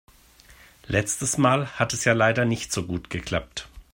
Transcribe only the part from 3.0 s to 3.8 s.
geklappt.